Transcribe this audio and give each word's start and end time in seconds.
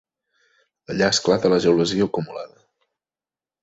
Allà 0.93 1.11
esclata 1.15 1.53
la 1.55 1.61
gelosia 1.69 2.09
acumulada. 2.11 2.63